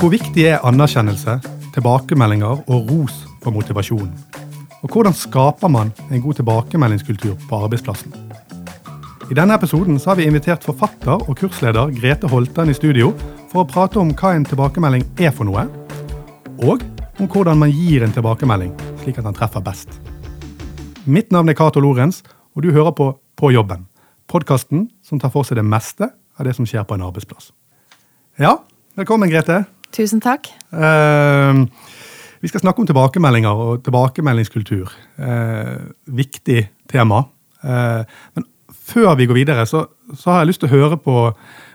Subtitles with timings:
[0.00, 1.34] Hvor viktig er anerkjennelse,
[1.74, 4.14] tilbakemeldinger og ros for motivasjonen?
[4.80, 8.14] Og hvordan skaper man en god tilbakemeldingskultur på arbeidsplassen?
[9.28, 13.10] I denne episoden har vi invitert forfatter og kursleder Grete Holtan i studio
[13.50, 15.66] for å prate om hva en tilbakemelding er for noe,
[16.64, 16.80] og
[17.20, 19.92] om hvordan man gir en tilbakemelding slik at den treffer best.
[21.04, 22.22] Mitt navn er Cato Lorentz,
[22.56, 23.84] og du hører på På jobben.
[24.28, 27.52] Podkasten som tar for seg det meste av det som skjer på en arbeidsplass.
[28.38, 28.56] Ja,
[28.96, 29.66] velkommen, Grete.
[29.96, 30.48] Tusen takk.
[30.70, 31.66] Uh,
[32.40, 34.88] vi skal snakke om tilbakemeldinger og tilbakemeldingskultur.
[35.20, 37.24] Eh, viktig tema.
[37.60, 38.04] Eh,
[38.34, 41.16] men før vi går videre, så, så, har jeg lyst til å høre på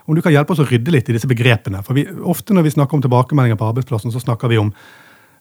[0.06, 1.84] om du kan hjelpe oss å rydde litt i disse begrepene.
[1.86, 4.72] For vi, Ofte når vi snakker om tilbakemeldinger på arbeidsplassen, så snakker vi om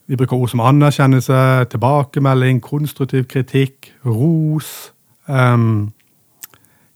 [0.05, 1.41] vi bruker ord som anerkjennelse,
[1.73, 4.91] tilbakemelding, konstruktiv kritikk, ros.
[5.25, 5.89] Um,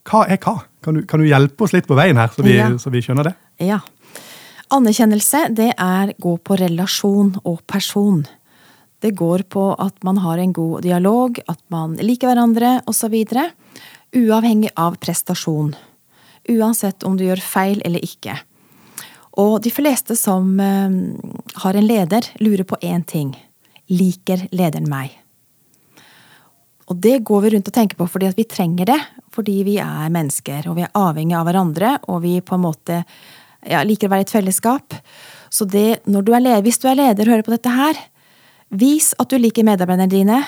[0.06, 0.60] hva er hva?
[0.86, 2.70] Kan du, kan du, hjelpe oss litt på veien her, så vi, ja.
[2.78, 3.34] så vi skjønner det?
[3.66, 3.82] Ja.
[4.70, 8.22] Anerkjennelse det er gå på relasjon og person.
[9.02, 13.16] Det går på at man har en god dialog, at man liker hverandre osv.
[14.14, 15.74] Uavhengig av prestasjon.
[16.50, 18.36] Uansett om du gjør feil eller ikke.
[19.42, 21.00] Og de fleste som eh,
[21.64, 23.34] har en leder, lurer på én ting.
[23.90, 25.16] Liker lederen meg?
[26.90, 29.02] Og det går vi rundt og tenker på fordi vi trenger det.
[29.34, 33.04] Fordi vi er mennesker, og vi er avhengig av hverandre, og vi på en måte
[33.68, 34.96] ja, liker å være i et fellesskap.
[35.50, 38.00] Så det, du er leder, hvis du er leder og hører på dette her,
[38.70, 40.42] vis at du liker medarbeiderne dine.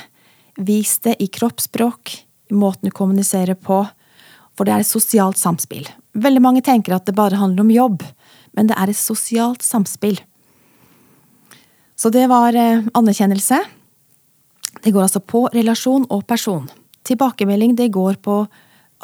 [0.62, 2.14] Vis det i kroppsspråk,
[2.52, 3.84] i måten du kommuniserer på.
[4.56, 5.88] For det er et sosialt samspill.
[6.12, 8.04] Veldig mange tenker at det bare handler om jobb,
[8.58, 10.20] men det er et sosialt samspill.
[11.96, 13.62] Så det var eh, anerkjennelse.
[14.82, 16.68] Det går altså på relasjon og person.
[17.08, 18.44] Tilbakemelding det går på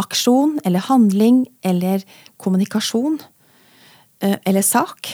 [0.01, 2.03] aksjon eller handling eller
[2.41, 3.19] kommunikasjon.
[4.19, 5.09] Eh, eller sak.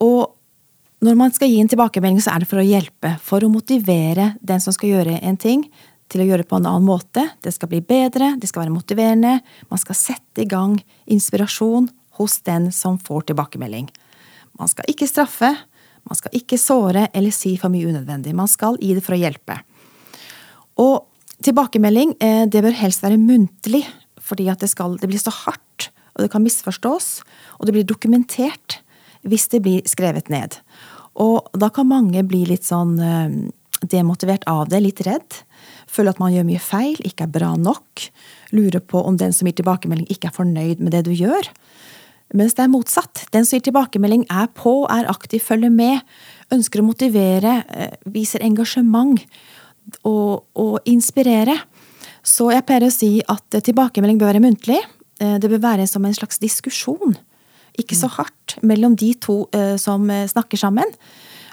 [0.00, 0.36] Og
[1.04, 3.14] når man skal gi en tilbakemelding, så er det for å hjelpe.
[3.24, 5.66] For å motivere den som skal gjøre en ting,
[6.10, 7.22] til å gjøre det på en annen måte.
[7.44, 9.36] Det skal bli bedre, det skal være motiverende.
[9.70, 11.86] Man skal sette i gang inspirasjon
[12.18, 13.86] hos den som får tilbakemelding.
[14.58, 15.52] Man skal ikke straffe,
[16.08, 18.34] man skal ikke såre eller si for mye unødvendig.
[18.36, 19.60] Man skal gi det for å hjelpe.
[20.82, 21.06] Og
[21.44, 23.84] tilbakemelding eh, det bør helst være muntlig,
[24.20, 27.20] fordi det, skal, det blir så hardt og det kan misforstås,
[27.58, 28.80] og det blir dokumentert
[29.26, 30.56] hvis det blir skrevet ned.
[31.20, 33.32] Og da kan mange bli litt sånn eh,
[33.80, 35.40] demotivert av det, litt redd.
[35.90, 38.06] Føler at man gjør mye feil, ikke er bra nok.
[38.56, 41.50] Lurer på om den som gir tilbakemelding, ikke er fornøyd med det du gjør.
[42.36, 43.24] Mens det er motsatt.
[43.34, 46.04] Den som gir tilbakemelding, er på, er aktiv, følger med,
[46.54, 49.18] ønsker å motivere, eh, viser engasjement
[50.06, 51.56] og, og inspirere.
[52.22, 54.80] Så jeg pleier å si at tilbakemelding bør være muntlig.
[55.20, 57.16] Eh, det bør være som en slags diskusjon.
[57.78, 60.88] Ikke så hardt mellom de to eh, som eh, snakker sammen.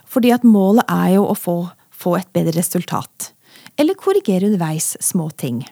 [0.07, 1.57] Fordi at målet er jo å få,
[1.91, 3.33] få et bedre resultat.
[3.77, 5.65] Eller korrigere underveis små ting.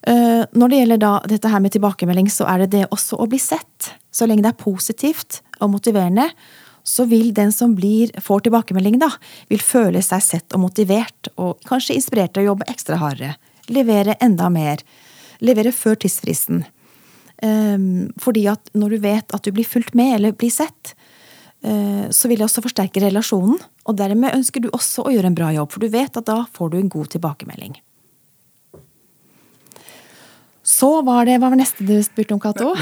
[0.00, 3.36] Når det gjelder da dette her med tilbakemelding, så er det det også å bli
[3.36, 3.90] sett.
[4.08, 6.24] Så lenge det er positivt og motiverende,
[6.88, 9.10] så vil den som blir, får tilbakemelding, da,
[9.52, 13.36] vil føle seg sett og motivert, og kanskje inspirert til å jobbe ekstra hardere.
[13.68, 14.80] Levere enda mer
[15.44, 16.64] levere før tidsfristen.
[17.40, 20.94] Um, fordi at når du vet at du blir fulgt med eller blir sett,
[21.64, 23.60] uh, så vil det også forsterke relasjonen.
[23.88, 26.42] Og dermed ønsker du også å gjøre en bra jobb, for du vet at da
[26.52, 27.78] får du en god tilbakemelding.
[30.80, 32.72] Så var det, Hva var neste du spurte om, Cato?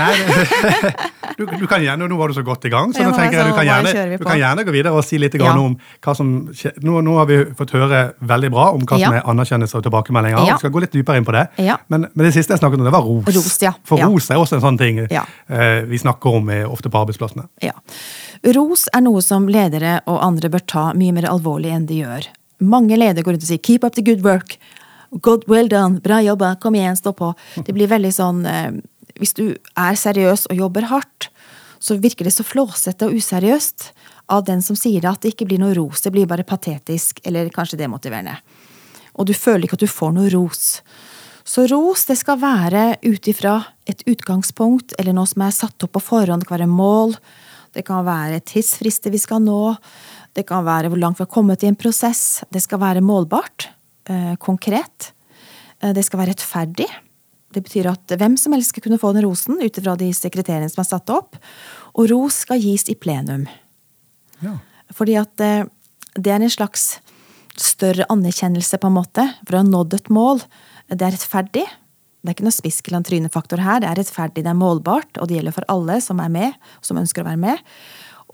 [1.38, 3.46] Du, du, kan gjerne, Nå var du så godt i gang, så nå tenker jeg
[3.46, 5.52] du kan, gjerne, du kan gjerne gå videre og si litt ja.
[5.54, 6.32] om hva som
[6.82, 8.00] nå, nå, har vi fått høre
[8.32, 10.40] veldig bra om hva som er anerkjennelse og tilbakemeldinger.
[10.48, 10.56] Ja.
[10.56, 11.44] Vi skal gå litt dypere inn på det.
[11.62, 11.76] Ja.
[11.92, 13.28] Men, men, det siste jeg snakket om, det var ros.
[13.36, 17.46] ros For ros er også en sånn ting eh, vi snakker om ofte på arbeidsplassene.
[17.62, 17.76] Ja.
[18.58, 22.26] Ros er noe som ledere og andre bør ta mye mer alvorlig enn de gjør.
[22.66, 24.58] Mange ledere går rundt og sier 'keep up the good work'.
[25.10, 27.32] God, well done, bra jobba, kom igjen, stå på.
[27.64, 28.72] Det blir veldig sånn eh,
[29.18, 31.30] Hvis du er seriøs og jobber hardt,
[31.78, 33.92] så virker det så flåsete og useriøst
[34.34, 36.02] av den som sier det, at det ikke blir noe ros.
[36.04, 38.36] Det blir bare patetisk eller kanskje demotiverende.
[39.18, 40.80] Og du føler ikke at du får noe ros.
[41.48, 43.56] Så ros det skal være ut ifra
[43.88, 46.44] et utgangspunkt eller noe som er satt opp på forhånd.
[46.44, 47.16] Det kan være mål,
[47.72, 49.74] det kan være tidsfrister vi skal nå,
[50.36, 52.44] det kan være hvor langt vi har kommet i en prosess.
[52.52, 53.70] Det skal være målbart.
[54.08, 55.12] Eh, konkret.
[55.80, 56.88] Eh, det skal være rettferdig.
[57.52, 60.68] Det betyr at hvem som helst skal kunne få den rosen ut ifra de sekretærene
[60.72, 61.36] som er satt opp.
[61.94, 63.46] Og ros skal gis i plenum.
[64.40, 64.56] Ja.
[64.96, 65.68] Fordi at eh,
[66.16, 66.98] det er en slags
[67.58, 70.40] større anerkjennelse, på en måte, for å ha nådd et mål.
[70.88, 71.66] Det er rettferdig.
[71.66, 73.82] Det er ikke noe spisk eller trynefaktor her.
[73.82, 76.56] Det er rettferdig, det er målbart, og det gjelder for alle som er med,
[76.86, 77.62] som ønsker å være med.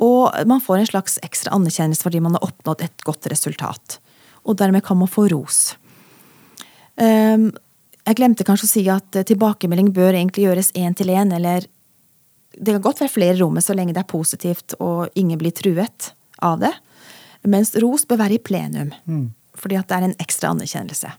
[0.05, 3.99] Og man får en slags ekstra anerkjennelse fordi man har oppnådd et godt resultat.
[4.45, 5.77] Og dermed kan man få ros.
[7.01, 7.51] Ehm,
[8.05, 11.65] jeg glemte kanskje å si at tilbakemelding bør egentlig gjøres én til én, eller
[12.55, 15.55] det kan godt være flere i rommet så lenge det er positivt og ingen blir
[15.57, 16.13] truet
[16.45, 16.73] av det.
[17.51, 19.25] Mens ros bør være i plenum, mm.
[19.59, 21.11] fordi at det er en ekstra anerkjennelse.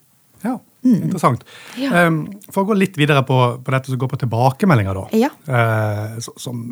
[0.45, 0.55] Ja,
[0.85, 0.95] mm.
[0.95, 1.43] interessant.
[1.81, 2.05] Ja.
[2.05, 5.05] Um, for å gå litt videre på, på, dette som går på tilbakemeldinger, da.
[5.17, 5.31] Ja.
[5.49, 6.67] Uh, som,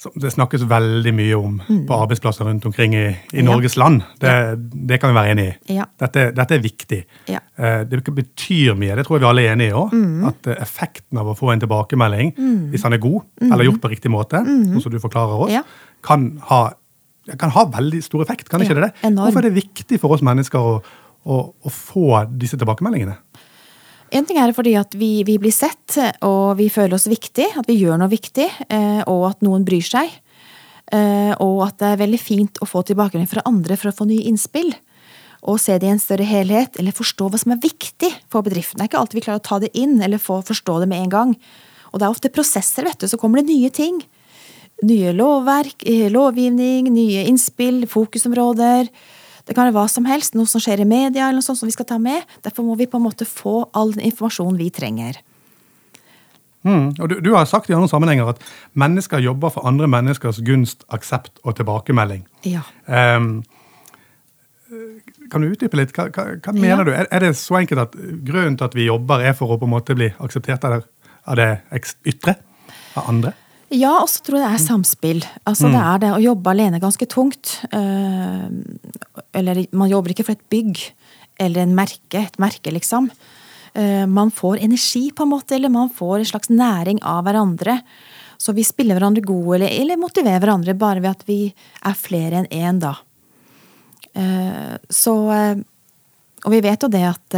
[0.00, 1.80] som, det snakkes veldig mye om mm.
[1.88, 3.46] på arbeidsplasser rundt omkring i, i ja.
[3.46, 4.02] Norges land.
[4.20, 4.34] Det,
[4.74, 5.78] det, kan vi være enig i.
[6.00, 7.00] Dette, dette, er viktig.
[7.30, 7.40] Ja.
[7.88, 9.94] det betyr mye, det tror jeg vi alle er enige i òg.
[9.94, 10.28] Mm.
[10.30, 12.62] At uh, effekten av å få en tilbakemelding, mm.
[12.74, 13.50] hvis han er god, mm.
[13.50, 16.64] eller gjort på riktig måte, sånn som du forklarer oss, kan ha
[17.40, 18.50] kan ha veldig stor effekt.
[18.52, 19.10] kan ikke det det?
[19.16, 20.74] Hvorfor er det viktig for oss mennesker å,
[21.24, 23.16] å, å få disse tilbakemeldingene?
[24.14, 27.66] En ting er fordi at vi, vi, blir sett, og vi føler oss viktig, at
[27.66, 30.12] vi gjør noe viktig, eh, og at noen bryr seg.
[30.94, 34.06] Eh, og at det er veldig fint å få tilbakemelding fra andre for å få
[34.06, 34.70] nye innspill.
[35.50, 38.78] Og se det i en større helhet, eller forstå hva som er viktig for bedriften.
[38.78, 41.04] Det er ikke alltid vi klarer å ta det inn, eller få forstå det med
[41.04, 41.34] en gang.
[41.90, 43.98] Og det er ofte prosesser, vet du, så kommer det nye ting.
[44.86, 48.88] Nye lovverk, eh, lovgivning, nye innspill, fokusområder.
[49.44, 51.68] Det kan være hva som helst, noe som skjer i media eller noe sånt som
[51.68, 52.24] vi skal ta med.
[52.44, 55.20] Derfor må vi på en måte få all den informasjonen vi trenger.
[56.64, 58.40] Mm, og du, du, har sagt i andre sammenhenger at
[58.72, 62.24] mennesker jobber for andre menneskers gunst, aksept og tilbakemelding.
[62.48, 62.64] Ja.
[62.88, 63.42] Um,
[65.30, 65.92] kan du utdype litt?
[65.92, 66.88] Hva, hva, hva mener ja.
[66.88, 66.92] du?
[66.96, 69.68] Er, er, det så enkelt at grunnen til at vi jobber, er for å på
[69.68, 70.82] en måte bli akseptert av det,
[71.28, 71.50] av det
[72.08, 72.38] ytre?
[72.96, 73.36] Av andre?
[73.72, 75.22] Ja, og så tror jeg det er samspill.
[75.48, 75.74] Altså mm.
[75.74, 77.56] Det er det å jobbe alene ganske tungt.
[77.72, 78.50] Uh,
[79.34, 80.82] eller man jobber ikke for et bygg
[81.42, 83.08] eller en merke, et merke, liksom.
[83.74, 87.78] Uh, man får energi, på en måte, eller man får en slags næring av hverandre.
[88.38, 92.42] Så vi spiller hverandre gode, eller, eller motiverer hverandre bare ved at vi er flere
[92.42, 92.98] enn én, da.
[94.14, 95.14] Uh, så
[96.44, 97.34] Og vi vet jo det at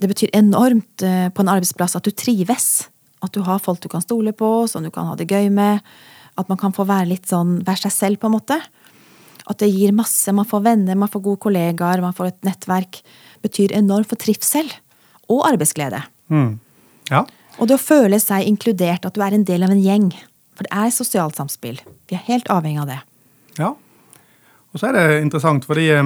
[0.00, 2.86] det betyr enormt på en arbeidsplass at du trives.
[3.24, 5.84] At du har folk du kan stole på, som du kan ha det gøy med.
[6.40, 8.56] At man kan få være litt sånn, være seg selv, på en måte.
[9.50, 10.32] At det gir masse.
[10.36, 13.02] Man får venner, man får gode kollegaer, man får et nettverk.
[13.44, 14.70] Betyr enormt for trivsel.
[15.30, 16.02] Og arbeidsglede.
[16.32, 16.58] Mm.
[17.10, 17.24] Ja.
[17.58, 20.10] Og det å føle seg inkludert, at du er en del av en gjeng.
[20.56, 21.80] For det er sosialt samspill.
[22.08, 23.00] Vi er helt avhengig av det.
[23.60, 23.74] Ja.
[24.70, 26.04] Og så er det interessant, fordi jeg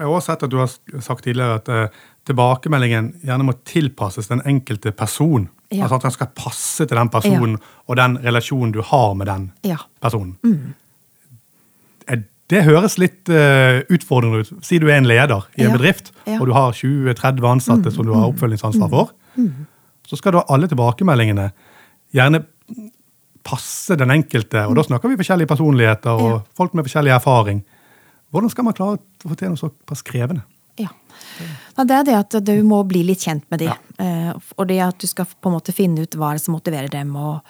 [0.00, 0.70] har også sett at du har
[1.04, 5.48] sagt tidligere at uh, tilbakemeldingen gjerne må tilpasses den enkelte person.
[5.72, 5.86] Ja.
[5.86, 7.74] Altså At den skal passe til den personen ja.
[7.88, 9.80] og den relasjonen du har med den ja.
[10.04, 10.36] personen.
[10.44, 10.74] Mm.
[12.52, 14.50] Det høres litt uh, utfordrende ut.
[14.66, 17.94] Si du er en leder i en bedrift, og du har 20-30 ansatte mm.
[17.94, 18.32] som du har mm.
[18.34, 19.14] oppfølgingsansvar for.
[19.36, 19.46] Mm.
[19.46, 19.68] mm.
[20.10, 21.46] Så skal da alle tilbakemeldingene
[22.12, 22.42] gjerne
[23.46, 24.66] passe den enkelte.
[24.68, 27.62] Og da snakker vi forskjellige personligheter og folk med forskjellig erfaring.
[28.34, 30.44] Hvordan skal man klare å få til noe såpass krevende?
[30.80, 30.88] Ja.
[31.76, 33.68] Det er det at du må bli litt kjent med de.
[33.68, 33.76] Ja.
[34.02, 37.14] Eh, og det at du skal på en måte finne ut hva som motiverer dem.
[37.16, 37.40] og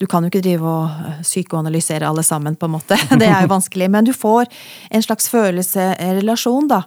[0.00, 2.98] Du kan jo ikke drive og eh, psykoanalysere alle sammen, på en måte.
[3.20, 3.90] Det er jo vanskelig.
[3.92, 4.50] Men du får
[4.90, 6.82] en slags følelse, relasjon, da.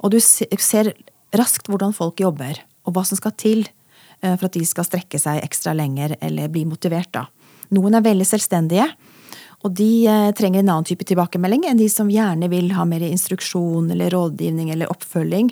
[0.00, 0.94] Og du ser
[1.36, 5.20] raskt hvordan folk jobber, og hva som skal til eh, for at de skal strekke
[5.20, 7.12] seg ekstra lenger eller bli motivert.
[7.16, 7.26] da.
[7.70, 8.88] Noen er veldig selvstendige.
[9.60, 13.90] Og de trenger en annen type tilbakemelding enn de som gjerne vil ha mer instruksjon
[13.92, 15.50] eller rådgivning eller oppfølging.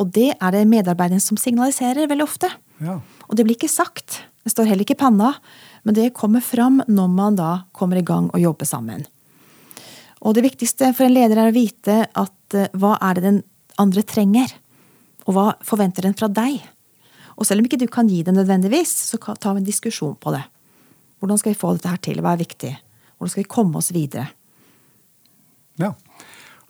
[0.00, 2.50] Og det er det medarbeideren som signaliserer veldig ofte.
[2.78, 3.00] Ja.
[3.26, 4.22] Og det blir ikke sagt.
[4.44, 5.34] Det står heller ikke i panna.
[5.82, 9.04] Men det kommer fram når man da kommer i gang og jobber sammen.
[10.20, 13.40] Og det viktigste for en leder er å vite at uh, hva er det den
[13.80, 14.52] andre trenger?
[15.26, 16.60] Og hva forventer den fra deg?
[17.40, 20.32] Og selv om ikke du kan gi det nødvendigvis, så tar vi en diskusjon på
[20.34, 20.42] det.
[21.20, 22.20] Hvordan skal vi få dette her til?
[22.20, 22.72] Hva er viktig?
[23.20, 24.30] Hvordan skal vi komme oss videre?
[25.76, 25.92] Ja.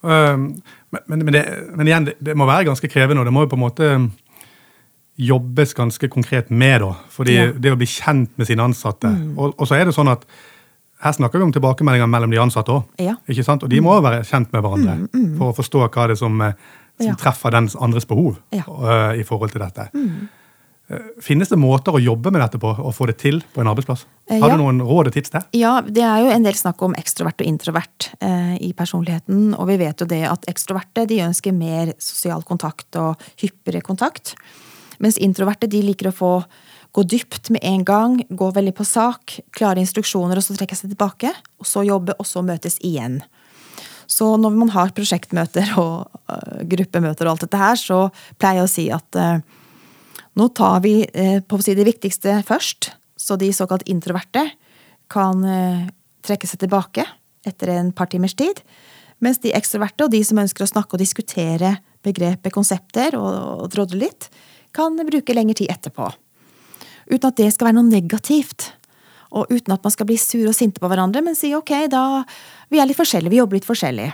[0.03, 0.49] Um,
[0.91, 1.45] men, men, det,
[1.77, 3.91] men, igjen, det, det, må være ganske krevende, og det må jo på en måte
[3.95, 4.09] um,
[5.15, 6.81] jobbes ganske konkret med.
[6.83, 7.53] da, fordi ja.
[7.55, 9.13] Det å bli kjent med sine ansatte.
[9.15, 9.37] Mm.
[9.37, 10.27] Og, og, så er det sånn at
[11.05, 12.91] her snakker vi om tilbakemeldinger mellom de ansatte òg.
[12.99, 13.15] Ja.
[13.55, 15.31] Og de må være kjent med hverandre mm, mm.
[15.39, 16.59] for å forstå hva det er som, eh,
[16.99, 17.17] som ja.
[17.23, 19.87] treffer den andres behov uh, i forhold til dette.
[19.95, 20.27] Mm.
[20.91, 23.71] Eh, finnes det måter å jobbe med dette på og få det til på en
[23.71, 24.07] arbeidsplass?
[24.27, 24.57] Eh, Har ja.
[24.59, 25.45] du noen råd og tips der?
[25.55, 29.53] Ja, det er jo en del snakk om ekstrovert og introvert eh, i personligheten.
[29.55, 34.35] Og vi vet jo det at ekstroverte de ønsker mer sosial kontakt og hyppigere kontakt.
[35.01, 36.33] Mens introverte de liker å få
[36.91, 40.91] gå dypt med en gang, gå veldig på sak, klare instruksjoner og så trekke seg
[40.91, 41.31] tilbake.
[41.63, 43.21] Og så jobbe, og så møtes igjen.
[44.11, 48.01] Så når man har prosjektmøter og uh, gruppemøter og alt dette her, så
[48.43, 49.60] pleier jeg å si at uh,
[50.39, 54.47] nå tar vi eh, si det viktigste først, så de såkalt introverte
[55.11, 55.89] kan eh,
[56.27, 57.05] trekke seg tilbake
[57.47, 58.63] etter en par timers tid.
[59.21, 63.71] Mens de ekstroverte og de som ønsker å snakke og diskutere begrepet, konsepter og, og
[63.73, 64.31] drodle litt,
[64.73, 66.09] kan bruke lengre tid etterpå.
[67.11, 68.71] Uten at det skal være noe negativt.
[69.35, 72.25] Og uten at man skal bli sure og sinte på hverandre, men si ok, da
[72.71, 74.13] Vi er litt forskjellige, vi jobber litt forskjellig.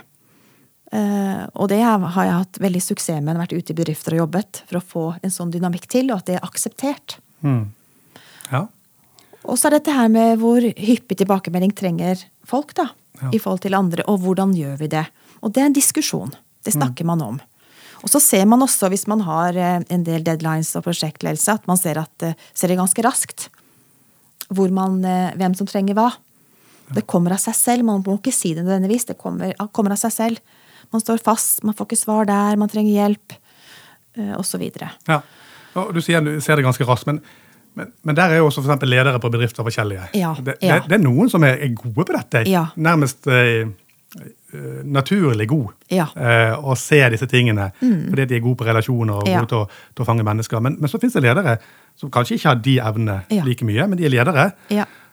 [0.87, 4.61] Uh, og det har jeg hatt veldig suksess med, vært ute i bedrifter og jobbet,
[4.69, 7.17] for å få en sånn dynamikk til, og at det er akseptert.
[7.43, 7.65] Mm.
[8.53, 8.63] Ja.
[9.47, 12.89] Og så er dette her med hvor hyppig tilbakemelding trenger folk, da.
[13.21, 13.31] Ja.
[13.33, 15.05] I forhold til andre, og hvordan gjør vi det?
[15.41, 16.33] Og det er en diskusjon.
[16.65, 17.11] Det snakker mm.
[17.13, 17.39] man om.
[18.05, 21.65] Og så ser man også, hvis man har eh, en del deadlines og prosjektledelse, at
[21.69, 23.47] man ser, at, eh, ser det ganske raskt.
[24.53, 26.11] Hvor man, eh, hvem som trenger hva.
[26.93, 27.87] Det kommer av seg selv.
[27.87, 29.09] Man må ikke si det nødvendigvis.
[29.09, 30.53] Det kommer, kommer, av seg selv.
[30.93, 33.35] Man står fast, man får ikke svar der, man trenger hjelp,
[34.37, 34.63] osv.
[35.07, 35.19] Ja.
[35.77, 37.19] Og du sier du ser det ganske raskt, men,
[37.77, 40.07] men, men der er jo også for ledere på bedrifter forskjellige.
[40.17, 40.79] Ja, det, ja.
[40.79, 42.47] det, det, er noen som er, gode på dette.
[42.49, 42.69] Ja.
[42.81, 43.67] Nærmest eh,
[44.53, 46.05] Eh, naturlig god ja.
[46.15, 47.65] eh, og se disse tingene.
[47.81, 48.05] Mm.
[48.09, 50.61] Fordi de er gode på relasjoner og gode til å, til å, fange mennesker.
[50.63, 51.57] Men, men så fins det ledere
[51.99, 54.45] som kanskje ikke har de evnene like mye, men de er ledere.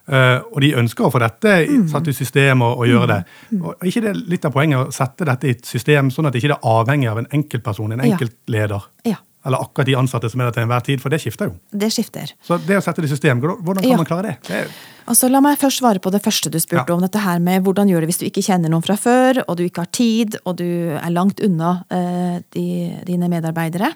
[0.04, 1.84] Eh, og de ønsker å få dette mm.
[1.92, 3.20] satt i system og, og gjøre det.
[3.50, 3.60] Mm.
[3.64, 6.42] Og ikke det litt av poenget å sette dette i et system sånn at det
[6.42, 8.90] ikke er avhengig av en enkeltperson, en enkeltleder?
[9.08, 9.20] Ja.
[9.44, 11.56] Eller akkurat de ansatte som er der til enhver tid, for det skifter jo.
[11.68, 12.30] Det skifter.
[12.44, 13.98] Så det å sette det i system, hvordan kan ja.
[14.00, 14.36] man klare det?
[14.48, 14.70] det er...
[15.12, 16.96] altså, la meg først svare på det første du spurte ja.
[16.96, 17.04] om.
[17.04, 19.66] dette her med Hvordan gjør det hvis du ikke kjenner noen fra før, og du
[19.66, 22.66] ikke har tid, og du er langt unna uh, de,
[23.04, 23.92] dine medarbeidere.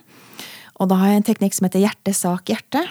[0.78, 2.84] Og da har jeg en teknikk som heter hjerte, sak, hjerte.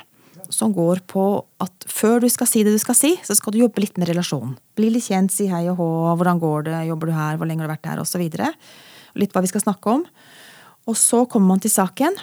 [0.54, 1.24] Som går på
[1.63, 4.10] at før du skal si det du skal si, så skal du jobbe litt med
[4.12, 4.56] relasjonen.
[4.77, 5.89] Bli litt kjent, si hei og hå,
[6.20, 8.24] hvordan går det, jobber du her, hvor lenge har du vært her, osv.
[9.18, 10.08] Litt hva vi skal snakke om.
[10.88, 12.16] Og så kommer man til saken.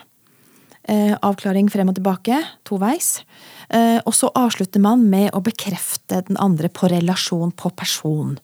[0.85, 3.23] Eh, avklaring frem og tilbake, toveis.
[3.69, 8.37] Eh, og så avslutter man med å bekrefte den andre på relasjon, på person.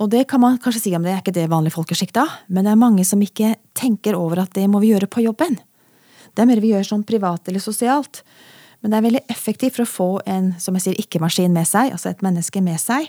[0.00, 2.16] Og det kan man kanskje si om det er ikke det vanlige folkeskikk,
[2.48, 5.60] men det er mange som ikke tenker over at det må vi gjøre på jobben.
[6.34, 8.24] Det er mer vi gjør sånn privat eller sosialt.
[8.84, 11.94] Men det er veldig effektivt for å få en som jeg sier, ikke-maskin med seg,
[11.96, 13.08] altså et menneske med seg.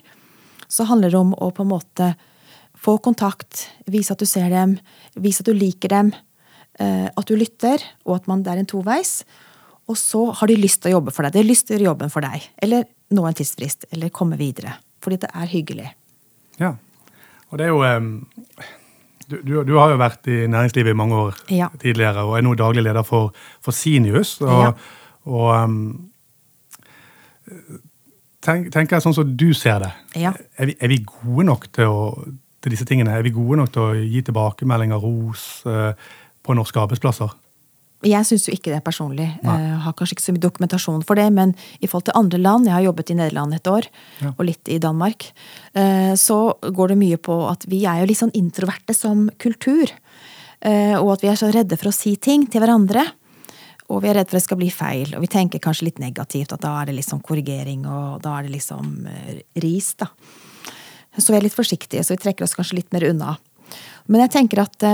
[0.72, 2.14] Så handler det om å på en måte
[2.80, 4.78] få kontakt, vise at du ser dem,
[5.20, 6.14] vise at du liker dem,
[6.80, 9.22] Eh, at du lytter, og at man, det er en toveis.
[9.88, 11.36] Og så har de lyst til å jobbe for deg.
[11.36, 12.48] De har lyst til å gjøre jobben for deg.
[12.66, 13.88] Eller nå en tidsfrist.
[13.96, 14.76] Eller komme videre.
[15.04, 15.92] Fordi det er hyggelig.
[16.60, 16.74] Ja.
[17.52, 18.10] Og det er jo
[19.30, 21.70] du, du, du, har jo vært i næringslivet i mange år ja.
[21.82, 23.32] tidligere, og er nå daglig leder for,
[23.64, 24.36] for Sinius.
[24.44, 24.74] Og, ja.
[25.26, 25.78] Og um,
[28.46, 29.94] tenk, tenker jeg sånn som du ser det.
[30.22, 30.34] Ja.
[30.58, 32.14] Er, vi, er, vi, gode nok til, å,
[32.62, 33.16] til, disse tingene?
[33.16, 35.50] Er vi gode nok til å gi tilbakemeldinger, ros?
[35.66, 35.92] Uh,
[36.46, 37.34] på norske arbeidsplasser?
[38.06, 39.28] Jeg syns jo ikke det personlig.
[39.42, 42.40] Jeg eh, har kanskje ikke så mye dokumentasjon for det, men i forhold til andre
[42.42, 43.88] land, jeg har jobbet i Nederland et år,
[44.22, 44.34] ja.
[44.36, 45.26] og litt i Danmark,
[45.74, 49.90] eh, så går det mye på at vi er jo litt sånn introverte som kultur.
[50.62, 53.08] Eh, og at vi er så redde for å si ting til hverandre.
[53.94, 56.00] Og vi er redd for at det skal bli feil, og vi tenker kanskje litt
[56.02, 58.96] negativt, at da er det liksom korrigering, og da er det liksom
[59.62, 60.10] ris, da.
[61.16, 63.36] Så vi er litt forsiktige, så vi trekker oss kanskje litt mer unna.
[64.10, 64.88] Men jeg tenker at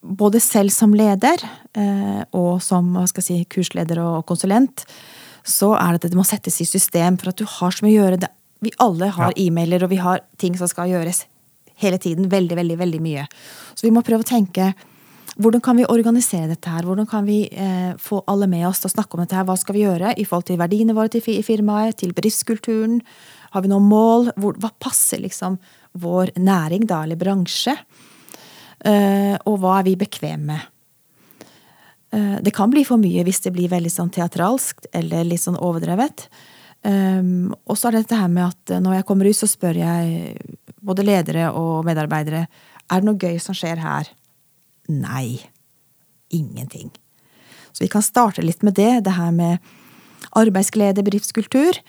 [0.00, 1.42] både selv som leder
[1.74, 2.90] eh, og som
[3.22, 4.84] si, kursleder og konsulent,
[5.48, 7.96] så er det at det må settes i system for at du har så mye
[7.96, 8.30] å gjøre.
[8.64, 9.46] Vi alle har ja.
[9.46, 11.24] e-mailer, og vi har ting som skal gjøres
[11.82, 12.28] hele tiden.
[12.30, 13.26] Veldig, veldig, veldig mye.
[13.74, 14.72] Så vi må prøve å tenke
[15.38, 16.86] hvordan kan vi organisere dette her?
[16.86, 19.46] Hvordan kan vi eh, få alle med oss til å snakke om dette her?
[19.46, 22.98] Hva skal vi gjøre i forhold til verdiene våre til firmaet, til bedriftskulturen?
[23.54, 24.32] Har vi noen mål?
[24.34, 25.60] Hvor, hva passer liksom
[25.98, 27.76] vår næring, da, eller bransje?
[28.82, 30.66] Eh, og hva er vi bekvemme med?
[32.10, 35.58] Eh, det kan bli for mye hvis det blir veldig sånn teatralsk eller litt sånn
[35.60, 36.28] overdrevet.
[36.86, 39.80] Um, og så er det dette her med at når jeg kommer ut, så spør
[39.80, 40.36] jeg
[40.78, 44.06] både ledere og medarbeidere er det noe gøy som skjer her.
[44.88, 45.40] Nei.
[46.34, 46.90] Ingenting.
[47.72, 49.00] Så vi kan starte litt med det.
[49.06, 49.58] Det her med
[50.36, 51.80] arbeidsglede, bedriftskultur.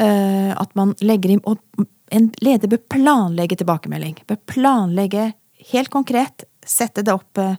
[0.00, 1.58] Uh, at man legger inn Og
[2.14, 4.16] en leder bør planlegge tilbakemelding.
[4.26, 5.32] Bør planlegge
[5.70, 7.56] helt konkret sette det opp, opp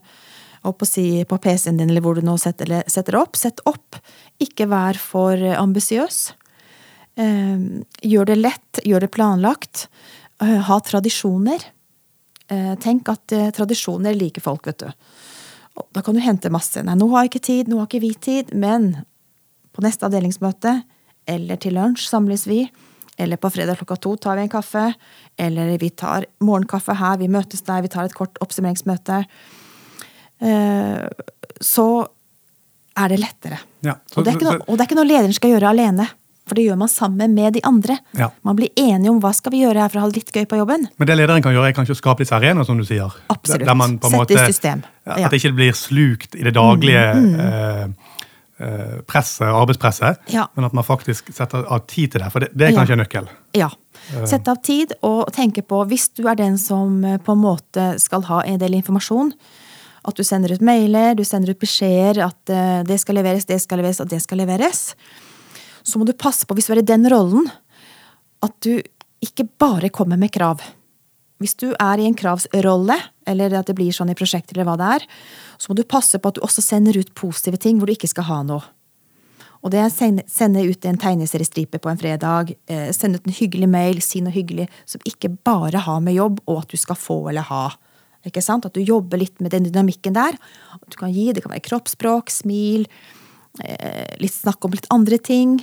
[0.62, 3.38] opp si, på PC-en din, eller hvor du nå setter, setter, det opp.
[3.38, 3.98] Sett opp.
[4.42, 6.20] Ikke vær for ambisiøs.
[7.20, 7.64] Eh,
[8.08, 9.86] gjør det lett, gjør det planlagt.
[10.42, 11.64] Eh, ha tradisjoner.
[12.82, 14.90] Tenk at tradisjoner liker folk, vet du.
[15.96, 16.82] Da kan du hente masse.
[16.84, 18.90] Nei, nå har jeg ikke tid, nå har ikke vi tid, men
[19.72, 20.82] på neste avdelingsmøte
[21.32, 22.66] eller til lunsj samles vi
[23.16, 24.86] eller på fredag klokka to tar vi en kaffe.
[25.36, 29.22] Eller vi tar morgenkaffe her, vi møtes der, vi tar et kort oppsummeringsmøte.
[30.42, 31.04] Eh,
[31.60, 31.86] så
[32.98, 33.60] er det lettere.
[33.84, 36.08] Ja, så, og, det noe, og, det er ikke noe lederen skal gjøre alene.
[36.48, 37.98] For det gjør man sammen med de andre.
[38.18, 38.30] Ja.
[38.42, 40.46] Man blir enige om hva skal vi gjøre her for å ha det litt gøy
[40.50, 40.88] på jobben.
[40.98, 43.14] Men det lederen kan gjøre, er kanskje å skape disse arenaer, som du sier.
[43.30, 43.66] Absolutt.
[43.68, 44.82] Der man på en Sette i system.
[45.06, 45.20] Ja.
[45.26, 47.84] At det ikke blir slukt i det daglige Mm, eh,
[48.62, 50.48] eh, presset, arbeidspresset, Ja.
[50.54, 52.30] men at man faktisk setter av tid til det.
[52.32, 53.28] For det, det er kanskje en nøkkel.
[53.54, 53.70] Ja.
[54.26, 57.98] Sette av tid og tenke på, hvis du er den som eh, på en måte
[58.02, 59.32] skal ha en del informasjon,
[60.04, 63.60] at du sender ut mailer, du sender ut beskjeder, at eh, det skal leveres, det
[63.62, 64.94] skal leveres, og det skal leveres,
[65.82, 67.48] så må du passe på, hvis du er i den rollen,
[68.42, 68.82] at du
[69.22, 70.62] ikke bare kommer med krav.
[71.42, 74.76] Hvis du er i en kravsrolle, eller at det blir sånn i prosjekter, eller hva
[74.78, 75.08] det er,
[75.58, 78.10] så må du passe på at du også sender ut positive ting hvor du ikke
[78.10, 78.62] skal ha noe.
[79.62, 79.92] Og det er
[80.26, 84.34] sende ut en tegneseriestripe på en fredag, eh, sende ut en hyggelig mail, si noe
[84.34, 87.68] hyggelig som ikke bare har med jobb og at du skal få eller ha.
[88.26, 88.66] Ikke sant?
[88.66, 90.34] At du jobber litt med den dynamikken der.
[90.90, 92.86] Du kan gi, Det kan være kroppsspråk, smil,
[93.62, 95.62] eh, litt snakk om litt andre ting.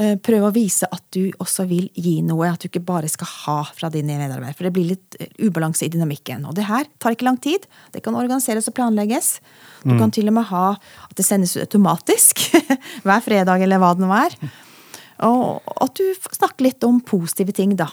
[0.00, 3.28] Eh, Prøve å vise at du også vil gi noe, at du ikke bare skal
[3.44, 4.54] ha fra dine medarbeidere.
[4.56, 6.46] For det blir litt eh, ubalanse i dynamikken.
[6.48, 7.66] Og det her tar ikke lang tid.
[7.92, 9.28] Det kan organiseres og planlegges.
[9.84, 10.64] Du kan til og med ha
[11.04, 12.40] at det sendes ut automatisk
[13.04, 14.38] hver fredag, eller hva det nå er.
[15.28, 17.90] Og at du snakker litt om positive ting, da.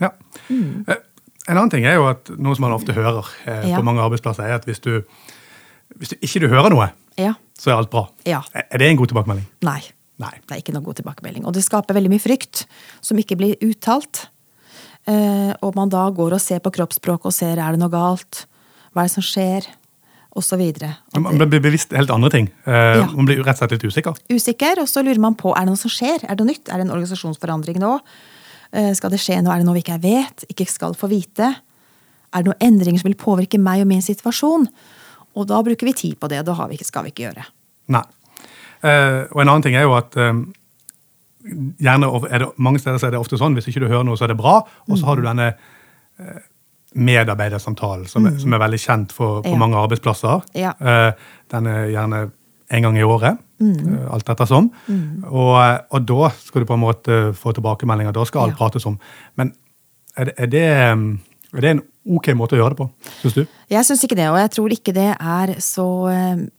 [0.00, 0.14] Ja.
[0.48, 0.86] Mm.
[0.88, 1.06] Eh,
[1.50, 3.78] En annen ting er jo at noe som man ofte hører eh, Ja.
[3.80, 5.00] på mange arbeidsplasser, er at hvis du,
[5.98, 7.32] hvis du ikke du hører noe, Ja.
[7.58, 8.04] så er alt bra.
[8.28, 8.42] Ja.
[8.54, 9.46] Er det en god tilbakemelding?
[9.66, 9.80] Nei.
[10.20, 10.34] Nei.
[10.44, 11.46] Det er ikke noe god tilbakemelding.
[11.48, 12.66] Og det skaper veldig mye frykt
[13.00, 14.26] som ikke blir uttalt.
[15.08, 18.44] Eh, og man da går og ser på kroppsspråk og ser er det noe galt,
[18.92, 19.68] hva er det som skjer,
[20.36, 20.60] osv.
[21.16, 22.50] Man blir bevisst helt andre ting.
[22.66, 23.06] Eh, Ja.
[23.06, 24.14] Man blir rett og slett litt usikker.
[24.30, 26.22] Usikker, og så lurer man på er det noe som skjer.
[26.22, 26.68] Er det noe nytt?
[26.68, 27.96] Er det en organisasjonsforandring nå?
[28.72, 29.54] Eh, skal det skje noe?
[29.54, 31.48] Er det noe vi ikke vet, ikke skal få vite?
[32.32, 34.68] Er det noen endringer som vil påvirke meg og min situasjon?
[35.34, 37.26] Og da bruker vi tid på det, og da har vi ikke, skal vi ikke
[37.26, 37.46] gjøre.
[37.90, 38.04] Nei.
[38.82, 40.32] Eh, og en annen ting er jo at eh,
[41.80, 44.24] gjerne er det, mange steder er det ofte sånn hvis ikke du hører noe, så
[44.26, 44.60] er det bra.
[44.88, 45.50] Og så har du denne
[46.20, 46.40] eh,
[46.94, 49.58] medarbeidersamtalen som, er- som er veldig kjent for, på Ja.
[49.60, 50.42] mange arbeidsplasser.
[50.58, 50.72] Ja.
[51.50, 52.30] Den er gjerne
[52.70, 54.08] en gang i året, mm.
[54.14, 54.70] alt ettersom.
[55.26, 55.54] Og,
[55.90, 58.12] og da skal du på en måte få tilbakemeldinger.
[58.14, 58.58] Da skal alt Ja.
[58.64, 58.98] prates om.
[59.36, 59.52] Men
[60.16, 60.64] er det, er, det,
[61.54, 62.88] er det en ok måte å gjøre det på,
[63.22, 63.44] syns du?
[63.70, 65.86] Jeg syns ikke det, og jeg tror ikke det er så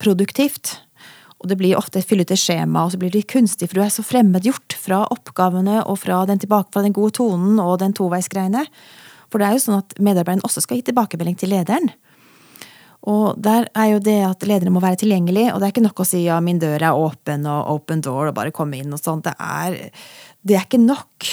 [0.00, 0.78] produktivt.
[1.42, 3.90] Og det blir ofte et fyllete skjema, og så blir det kunstig, for du er
[3.90, 8.64] så fremmedgjort fra oppgavene og fra den, tilbake, fra den gode tonen og den toveisgreiene.
[9.32, 11.90] For det er jo sånn at medarbeideren også skal gi tilbakemelding til lederen.
[13.10, 16.02] Og der er jo det at lederen må være tilgjengelig, og det er ikke nok
[16.04, 19.02] å si ja, min dør er åpen og open door og bare komme inn og
[19.02, 19.26] sånt.
[19.26, 19.90] Det
[20.42, 21.26] det er ikke nok.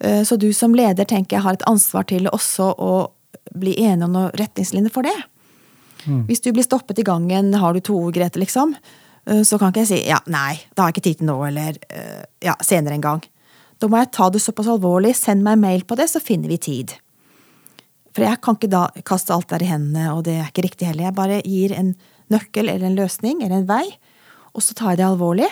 [0.00, 3.10] Eh, Så du som leder tenker jeg har et ansvar til også å
[3.54, 5.16] bli enig om noen retningslinjer for det.
[6.28, 8.74] Hvis du blir stoppet i gangen, har du to ord, Grete, liksom,
[9.24, 11.78] så kan ikke jeg si ja, nei, da har jeg ikke tid til nå, eller
[11.88, 13.24] eh, ja, senere en gang.
[13.80, 16.52] Da må jeg ta det såpass alvorlig, send meg en mail på det, så finner
[16.52, 16.94] vi tid.
[18.14, 20.88] For jeg kan ikke da kaste alt der i hendene, og det er ikke riktig
[20.88, 21.08] heller.
[21.08, 21.94] Jeg bare gir en
[22.32, 23.84] nøkkel eller en løsning eller en vei,
[24.54, 25.50] og så tar jeg det alvorlig.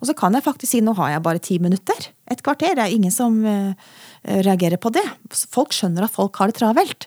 [0.00, 2.08] Og så kan jeg faktisk si nå har jeg bare ti minutter.
[2.30, 2.74] Et kvarter.
[2.76, 3.76] Det er ingen som eh,
[4.44, 5.04] reagerer på det.
[5.32, 7.06] Folk skjønner at folk har det travelt.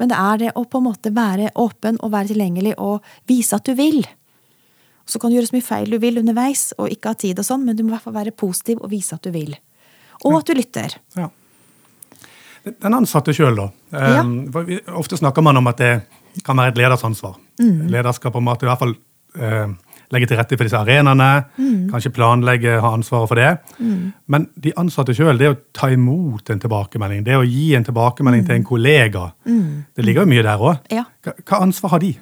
[0.00, 3.56] Men det er det å på en måte være åpen og være tilgjengelig og vise
[3.56, 4.00] at du vil.
[5.08, 7.46] Så kan du gjøre så mye feil du vil underveis og ikke ha tid og
[7.46, 9.56] sånn, men du må i hvert fall være positiv og vise at du vil.
[10.24, 10.96] Og at du lytter.
[11.16, 11.30] Ja.
[12.64, 13.68] Den ansatte sjøl, da.
[13.94, 14.20] Ja.
[14.20, 14.50] Um,
[15.00, 15.92] Ofte snakker man om at det
[16.44, 17.38] kan være et leders ansvar.
[17.60, 17.86] Mm.
[17.92, 18.92] Lederskap en måte i hvert fall
[19.40, 19.72] uh,
[20.12, 21.30] legge til rette for disse arenaene.
[21.56, 21.88] Mm.
[21.92, 23.50] Kanskje planlegge, ha ansvaret for det.
[24.30, 28.44] Men de ansatte sjøl, det å ta imot en tilbakemelding, det å gi en tilbakemelding
[28.48, 30.82] til en kollega, det ligger jo mye der òg.
[30.84, 30.98] Mm.
[31.00, 31.06] Ja.
[31.48, 32.12] Hva ansvar har de?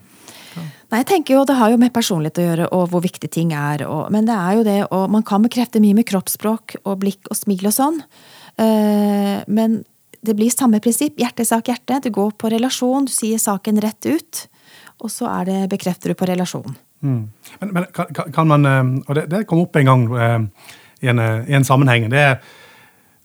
[0.89, 3.53] Nei, jeg tenker jo Det har jo med personlighet å gjøre, og hvor viktig ting
[3.53, 3.85] er.
[3.89, 7.29] Og, men det er jo det, og man kan bekrefte mye med kroppsspråk og blikk
[7.29, 7.99] og smil og sånn.
[8.59, 9.83] Uh, men
[10.25, 11.19] det blir samme prinsipp.
[11.21, 12.01] Hjerte, sak, hjerte.
[12.07, 14.47] Du går på relasjon, du sier saken rett ut.
[15.05, 16.73] Og så er det, bekrefter du på relasjon.
[17.05, 17.21] Mm.
[17.61, 20.73] Men, men kan, kan- man eh, Og det, det kom opp en gang uh,
[21.05, 22.09] i, en, i en sammenheng.
[22.11, 22.25] Det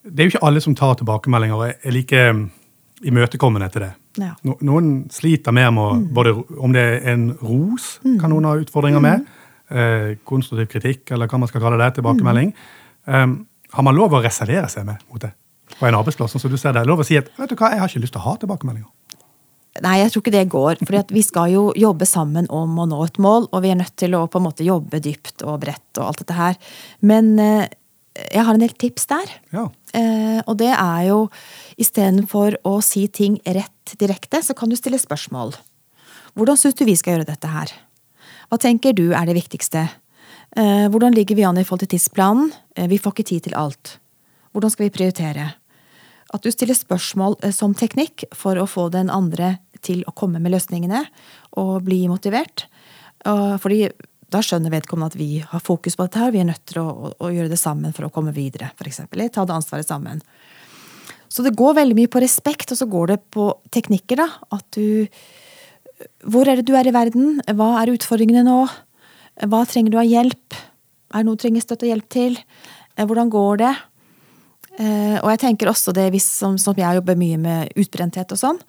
[0.03, 2.23] det er jo ikke alle som tar tilbakemeldinger og er- like
[3.07, 3.91] imøtekommende til det.
[4.21, 4.33] Ja.
[4.45, 6.03] No, noen sliter mer med mm.
[6.13, 9.25] både Om det er en ros, kan noen ha utfordringer med.
[9.73, 11.95] Eh, konstruktiv kritikk, eller hva man skal kalle det.
[11.97, 12.51] Tilbakemelding.
[13.09, 13.39] Um,
[13.73, 15.31] har man lov å reservere seg med mot det?
[15.79, 16.83] På en arbeidsplass, sånn som du ser det.
[16.85, 18.91] Lov å si at vet du hva, jeg har ikke lyst til å ha tilbakemeldinger.
[19.81, 20.81] Nei, jeg tror ikke det går.
[20.85, 23.95] For vi skal jo jobbe sammen om å nå et mål, og vi er nødt
[23.97, 26.59] til å på en måte jobbe dypt og bredt og alt dette her.
[27.01, 27.71] Men eh,
[28.13, 29.31] jeg har en del tips der.
[29.53, 29.67] Ja.
[29.97, 31.19] Eh, og det er jo
[31.81, 35.55] istedenfor å si ting rett direkte, så kan du stille spørsmål.
[36.37, 37.73] Hvordan syns du vi skal gjøre dette her?
[38.49, 39.87] Hva tenker du er det viktigste?
[40.57, 42.51] Eh, hvordan ligger vi an i forhold til tidsplanen?
[42.77, 43.97] Eh, vi får ikke tid til alt.
[44.53, 45.47] Hvordan skal vi prioritere?
[46.33, 50.41] At du stiller spørsmål eh, som teknikk for å få den andre til å komme
[50.41, 51.01] med løsningene
[51.59, 52.67] og bli motivert.
[53.23, 53.87] Fordi
[54.33, 56.87] da skjønner vedkommende at vi har fokus på dette her, vi er nødt til å,
[56.89, 59.03] å, å gjøre det sammen for å komme videre, f.eks.
[59.07, 60.23] Ta det ansvaret sammen.
[61.33, 64.27] Så det går veldig mye på respekt, og så går det på teknikker, da.
[64.53, 65.07] At du
[66.25, 67.39] Hvor er det du er i verden?
[67.55, 68.59] Hva er utfordringene nå?
[69.49, 70.57] Hva trenger du av hjelp?
[71.13, 72.37] Er det noe du trenger støtte og hjelp til?
[72.97, 73.73] Eh, hvordan går det?
[74.77, 78.41] Eh, og jeg tenker også det, hvis, som, som jeg jobber mye med utbrenthet og
[78.41, 78.61] sånn,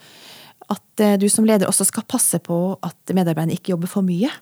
[0.72, 4.33] at eh, du som leder også skal passe på at medarbeiderne ikke jobber for mye.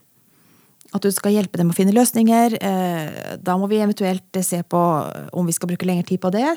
[0.92, 2.58] At du skal hjelpe dem å finne løsninger.
[3.40, 4.80] Da må vi eventuelt se på
[5.32, 6.50] om vi skal bruke lengre tid på det.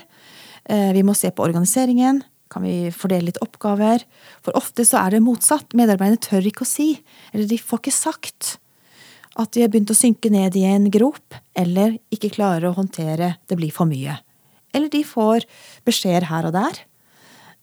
[0.67, 2.19] Vi må se på organiseringen.
[2.51, 4.03] Kan vi fordele litt oppgaver?
[4.43, 5.71] For ofte så er det motsatt.
[5.77, 6.89] Medarbeiderne tør ikke å si.
[7.31, 8.57] Eller de får ikke sagt
[9.35, 13.33] at de har begynt å synke ned i en grop, eller ikke klarer å håndtere
[13.49, 14.15] det blir for mye.
[14.75, 15.47] Eller de får
[15.87, 16.79] beskjeder her og der.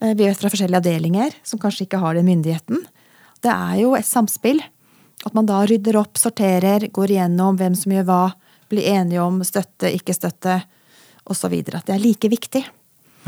[0.02, 2.84] Eh, vi vet fra forskjellige avdelinger som kanskje ikke har den myndigheten.
[3.42, 4.60] Det er jo et samspill.
[5.22, 8.22] At man da rydder opp, sorterer, går igjennom hvem som gjør hva,
[8.72, 10.62] blir enige om støtte, ikke støtte,
[11.30, 11.52] osv.
[11.54, 12.64] At det er like viktig.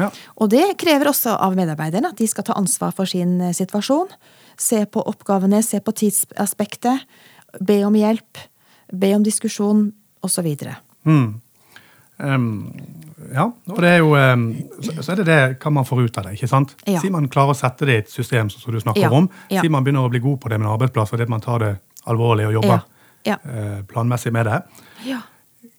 [0.01, 0.09] Ja.
[0.43, 4.11] Og det krever også av medarbeiderne at de skal ta ansvar for sin eh, situasjon.
[4.59, 7.05] Se på oppgavene, se på tidsaspektet
[7.63, 8.41] be om hjelp,
[8.91, 9.87] be om diskusjon,
[10.25, 10.49] osv.
[11.05, 11.37] Mm.
[12.17, 12.73] Um,
[13.35, 14.47] ja, og det er jo um,
[14.85, 16.37] så, er det det hva man får ut av det.
[16.37, 16.75] ikke sant?
[16.87, 17.01] Ja.
[17.03, 19.13] Si man klarer å sette det i et system som du snakker ja.
[19.15, 19.29] om.
[19.51, 19.65] Ja.
[19.65, 21.71] Si man begynner å bli god på det med en arbeidsplass fordi man tar det
[22.11, 24.61] alvorlig og jobber uh, planmessig med det.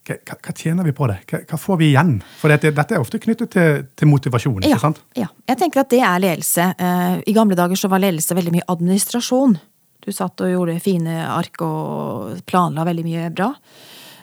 [0.05, 1.21] Hva, hva, tjener vi på det?
[1.29, 2.17] Hva, hva får vi igjen?
[2.37, 4.59] For dette, dette er ofte knyttet til, til motivasjon.
[4.65, 5.01] ikke sant?
[5.17, 6.67] Ja, jeg tenker at det er ledelse.
[6.81, 9.57] Uh, I gamle dager så var ledelse veldig mye administrasjon.
[10.05, 13.49] Du satt og gjorde fine ark og planla veldig mye bra.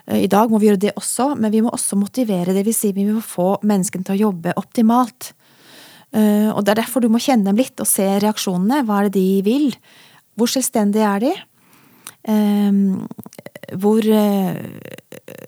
[0.07, 2.55] Eh, I dag må vi gjøre det også, men vi må også motivere.
[2.55, 5.33] Det vil si vi må få menneskene til å jobbe optimalt.
[6.13, 8.85] Eh, og Det er derfor du må kjenne dem litt og se reaksjonene.
[8.87, 9.71] Hva er det de vil?
[10.37, 11.33] Hvor selvstendige er de?
[12.33, 12.73] Eh,
[13.73, 14.05] hvor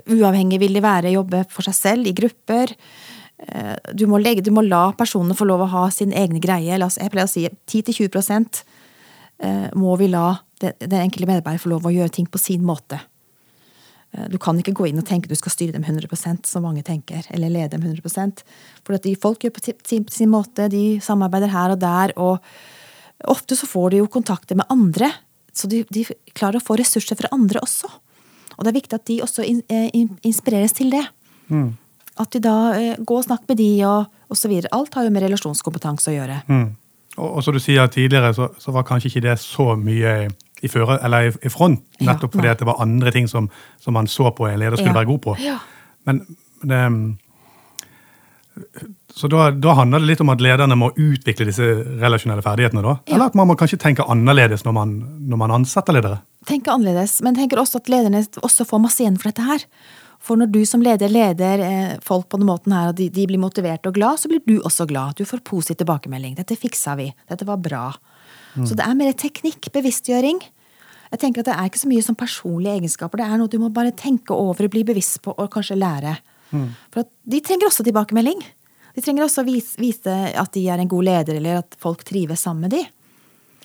[0.09, 2.73] uavhengig vil de være, jobbe for seg selv, i grupper?
[3.93, 6.79] Du må, legge, du må la personene få lov å ha sin egne greie.
[6.79, 8.63] Jeg pleier å si 10-20
[9.39, 13.01] Eh, må vi la den enkelte medarbeider få lov å gjøre ting på sin måte.
[14.15, 16.85] Eh, du kan ikke gå inn og tenke du skal styre dem 100% som mange
[16.87, 18.45] tenker, eller lede dem 100
[18.85, 22.15] For at de folk gjør på sin, på sin måte, de samarbeider her og der,
[22.17, 22.39] og
[23.25, 25.11] ofte så får de jo kontakter med andre.
[25.55, 27.89] Så de, de klarer å få ressurser fra andre også.
[28.57, 29.91] Og det er viktig at de også eh,
[30.23, 31.05] inspireres til det.
[31.49, 31.75] Mm.
[32.19, 32.57] At de da
[33.03, 34.71] går og snakker med de, og, og så videre.
[34.75, 36.41] Alt har jo med relasjonskompetanse å gjøre.
[36.47, 36.69] Mm.
[37.17, 40.15] Og, og som du sier tidligere, så, så, var kanskje ikke det så mye
[40.63, 43.97] i, føre, eller i, i front, nettopp ja, fordi det var andre ting som, som,
[43.97, 45.01] man så på en leder skulle ja.
[45.01, 45.37] være god på.
[45.43, 45.59] Ja.
[46.09, 46.23] Men
[46.65, 46.81] det,
[49.15, 51.67] så da, da, handler det litt om at lederne må utvikle disse
[52.03, 52.83] relasjonelle ferdighetene?
[52.83, 52.95] da?
[53.11, 54.95] Eller at man må kanskje tenke annerledes når man,
[55.31, 56.21] når man ansetter ledere?
[56.49, 59.67] Tenke annerledes, men tenker også at lederne også får masse igjen for dette her.
[60.25, 63.27] For når du som leder leder eh, folk på den måten her, og de, de,
[63.29, 65.19] blir motivert og glad, så blir du også glad.
[65.19, 66.39] Du får positiv tilbakemelding.
[66.39, 67.11] 'Dette fiksa vi.
[67.29, 67.93] Dette var bra'.
[68.57, 68.65] Mm.
[68.65, 70.41] Så det er mer teknikk, bevisstgjøring.
[71.13, 73.21] Jeg tenker at Det er ikke så mye som personlige egenskaper.
[73.21, 76.17] Det er noe du må bare tenke over, bli bevisst på og kanskje lære.
[76.51, 76.71] Mm.
[76.95, 78.41] For De trenger også tilbakemelding.
[78.95, 82.41] De trenger også vise, vise at de er en god leder, eller at folk trives
[82.41, 82.83] sammen med de.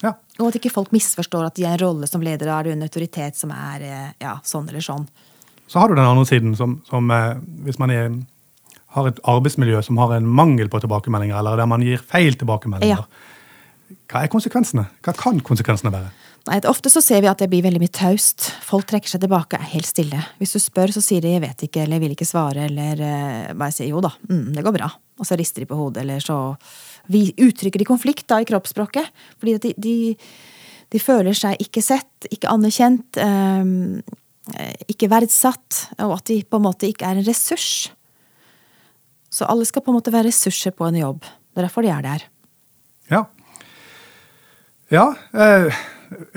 [0.04, 0.13] Ja.
[0.39, 3.38] Og at ikke folk misforstår at de er en rolle som leder er en autoritet
[3.38, 5.08] som er eh, ja, sånn eller sånn.
[5.69, 7.36] Så har du den andre siden, som, som eh,
[7.67, 8.13] hvis man er,
[8.95, 13.03] har et arbeidsmiljø som har en mangel på tilbakemeldinger, eller der man gir feil tilbakemeldinger.
[13.03, 13.95] Ja.
[14.10, 14.88] Hva er konsekvensene?
[15.05, 16.10] Hva kan konsekvensene være?
[16.49, 18.47] Nei, Ofte så ser vi at det blir veldig mye taust.
[18.65, 20.21] Folk trekker seg tilbake, er helt stille.
[20.39, 22.93] Hvis du spør, så sier de 'jeg vet ikke' eller 'jeg 'vil ikke svare', eller
[22.97, 24.91] uh, bare sier 'jo da, mm, det går bra'.
[25.19, 26.58] Og så rister de på hodet, eller så
[27.08, 29.05] vi uttrykker de konflikt da i kroppsspråket.
[29.38, 30.17] Fordi de, de,
[30.89, 33.17] de, føler seg ikke sett, ikke anerkjent.
[33.17, 34.18] Um, Eh,
[34.91, 37.89] ikke verdsatt, og at de på en måte ikke er en ressurs.
[39.30, 41.22] Så alle skal på en måte være ressurser på en jobb.
[41.24, 42.26] Det er derfor de er der.
[43.12, 43.24] Ja.
[44.93, 45.06] Ja.
[45.34, 45.80] Eh,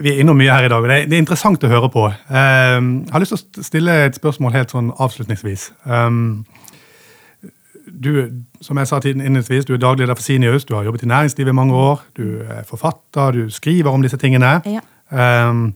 [0.04, 1.88] vi er innom mye her i dag, og det er, det er interessant å høre
[1.92, 2.06] på.
[2.12, 5.70] Eh, jeg har lyst til å stille et spørsmål helt sånn avslutningsvis.
[5.88, 6.44] Um,
[7.92, 8.12] du,
[8.64, 11.52] som jeg sa innledningsvis, du er daglig leder for Sinius, du har jobbet i næringslivet
[11.52, 12.04] i mange år.
[12.16, 14.58] Du er forfatter, du skriver om disse tingene.
[14.68, 14.84] Ja.
[15.12, 15.70] Um,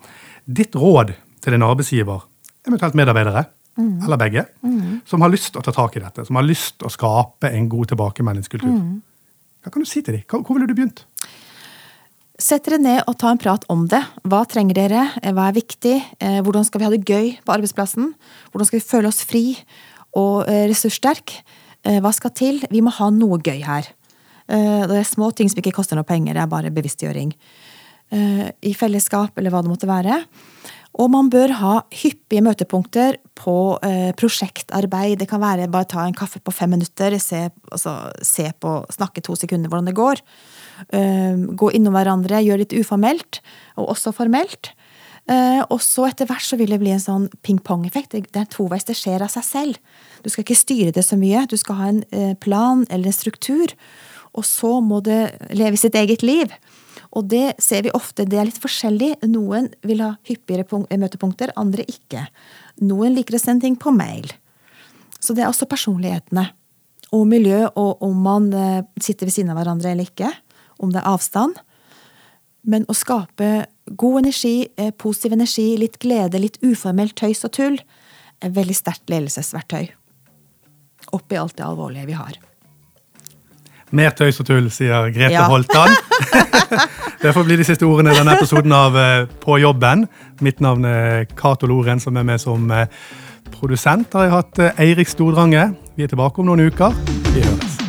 [0.46, 2.24] ditt råd til din arbeidsgiver,
[2.66, 3.46] eventuelt medarbeidere,
[3.78, 3.92] mm.
[4.04, 5.00] eller begge, mm.
[5.08, 7.50] som har lyst til å ta tak i dette, som har lyst til å skape
[7.50, 8.72] en god tilbakemeldingskultur.
[8.72, 9.02] Mm.
[9.64, 10.26] Hva kan du si til dem?
[10.30, 11.06] Hvor ville du begynt?
[12.36, 14.02] Sett dere ned og ta en prat om det.
[14.28, 15.04] Hva trenger dere?
[15.22, 15.94] Eh, hva er viktig?
[16.20, 18.10] Eh, hvordan skal vi ha det gøy på arbeidsplassen?
[18.52, 19.44] Hvordan skal vi føle oss fri
[20.16, 21.38] og eh, ressurssterk?
[21.86, 22.56] Hva skal til?
[22.66, 23.86] Vi må ha noe gøy her.
[24.50, 27.28] Det er små ting som ikke koster noe penger, det er bare bevisstgjøring.
[28.10, 30.16] I fellesskap, eller hva det måtte være.
[30.96, 35.18] Og man bør ha hyppige møtepunkter på eh, prosjektarbeid.
[35.20, 39.24] Det kan være bare ta en kaffe på fem minutter, se, altså, se på, snakke
[39.24, 40.22] to sekunder hvordan det går.
[40.96, 43.42] Eh, gå innom hverandre, gjøre litt uformelt,
[43.76, 44.72] og også formelt.
[45.26, 48.14] Eh, og så etter hvert så vil det bli en sånn ping-pong-effekt.
[48.14, 50.02] Det er toveis, det skjer av seg selv.
[50.22, 51.44] Du skal ikke styre det så mye.
[51.50, 53.74] Du skal ha en uh, plan eller en struktur.
[54.36, 56.52] Og så må det leve sitt eget liv.
[57.16, 59.14] Og det ser vi ofte, det er litt forskjellig.
[59.30, 62.26] Noen vil ha hyppigere møtepunkter, andre ikke.
[62.84, 64.28] Noen liker å sende ting på mail.
[65.16, 66.50] Så det er også personlighetene.
[67.16, 70.28] Og miljø, og om man eh, sitter ved siden av hverandre eller ikke.
[70.82, 71.56] Om det er avstand.
[72.66, 73.50] Men å skape
[73.96, 77.78] god energi, eh, positiv energi, litt glede, litt uformelt tøys og tull,
[78.44, 79.88] er veldig sterkt ledelsesverktøy.
[81.16, 82.36] Oppi alt det alvorlige vi har.
[83.94, 85.46] Mer tøys og tull, sier Grete ja.
[85.48, 85.94] Holtan.
[87.22, 90.06] det får bli de siste ordene i denne episoden av eh, På jobben.
[90.44, 92.86] Mitt navn er Cato Loren, som er med som eh,
[93.56, 94.12] produsent.
[94.12, 95.70] Har jeg hatt eh, Eirik Stordrange.
[95.96, 96.94] Vi er tilbake om noen uker.
[97.32, 97.85] Vi høres.